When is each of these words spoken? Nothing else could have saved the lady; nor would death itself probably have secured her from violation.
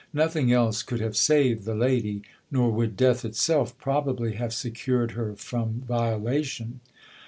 Nothing 0.13 0.51
else 0.51 0.81
could 0.81 0.99
have 0.99 1.15
saved 1.15 1.63
the 1.63 1.75
lady; 1.75 2.23
nor 2.49 2.71
would 2.71 2.97
death 2.97 3.23
itself 3.23 3.77
probably 3.77 4.33
have 4.33 4.51
secured 4.51 5.11
her 5.11 5.35
from 5.35 5.83
violation. 5.87 6.79